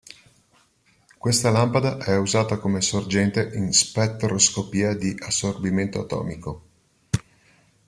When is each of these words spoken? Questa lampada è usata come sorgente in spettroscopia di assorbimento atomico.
Questa 1.19 1.51
lampada 1.51 1.99
è 1.99 2.17
usata 2.17 2.57
come 2.57 2.81
sorgente 2.81 3.51
in 3.53 3.71
spettroscopia 3.71 4.95
di 4.95 5.15
assorbimento 5.19 5.99
atomico. 6.01 6.65